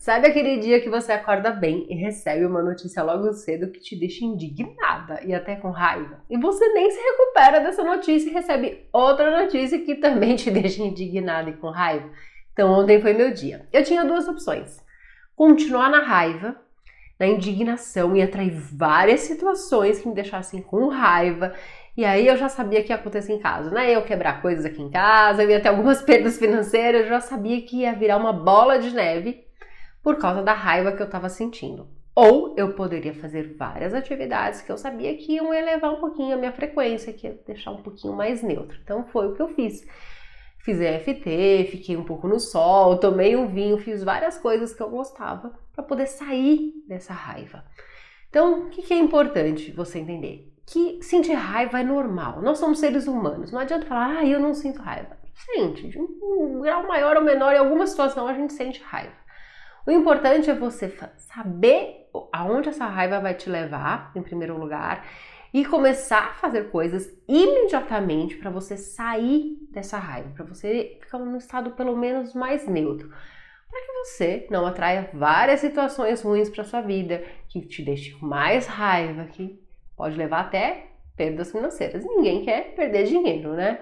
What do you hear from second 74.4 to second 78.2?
não atraia várias situações ruins para sua vida, que te deixe